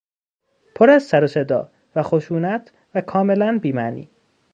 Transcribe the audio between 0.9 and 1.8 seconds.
سروصدا